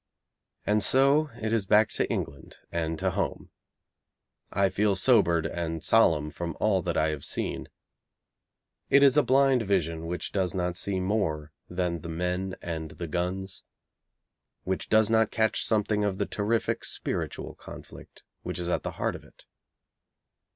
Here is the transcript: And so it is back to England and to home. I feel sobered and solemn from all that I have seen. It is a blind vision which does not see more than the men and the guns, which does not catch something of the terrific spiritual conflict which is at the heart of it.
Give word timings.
And 0.65 0.81
so 0.81 1.29
it 1.39 1.53
is 1.53 1.67
back 1.67 1.89
to 1.91 2.09
England 2.09 2.57
and 2.71 2.97
to 2.97 3.11
home. 3.11 3.51
I 4.51 4.69
feel 4.69 4.95
sobered 4.95 5.45
and 5.45 5.83
solemn 5.83 6.31
from 6.31 6.57
all 6.59 6.81
that 6.81 6.97
I 6.97 7.09
have 7.09 7.23
seen. 7.23 7.67
It 8.89 9.03
is 9.03 9.15
a 9.15 9.21
blind 9.21 9.61
vision 9.61 10.07
which 10.07 10.31
does 10.31 10.55
not 10.55 10.75
see 10.75 10.99
more 10.99 11.51
than 11.69 11.99
the 12.01 12.09
men 12.09 12.55
and 12.63 12.89
the 12.89 13.07
guns, 13.07 13.63
which 14.63 14.89
does 14.89 15.11
not 15.11 15.29
catch 15.29 15.63
something 15.63 16.03
of 16.03 16.17
the 16.17 16.25
terrific 16.25 16.83
spiritual 16.83 17.53
conflict 17.53 18.23
which 18.41 18.57
is 18.57 18.69
at 18.69 18.81
the 18.81 18.93
heart 18.97 19.15
of 19.15 19.23
it. 19.23 19.45